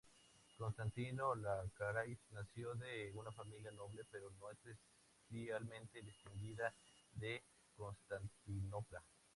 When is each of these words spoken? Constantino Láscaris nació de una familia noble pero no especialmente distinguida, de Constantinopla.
Constantino 0.57 1.35
Láscaris 1.35 2.17
nació 2.31 2.73
de 2.73 3.11
una 3.13 3.31
familia 3.31 3.69
noble 3.69 4.03
pero 4.09 4.31
no 4.31 4.47
especialmente 4.49 6.01
distinguida, 6.01 6.73
de 7.13 7.43
Constantinopla. 7.77 8.99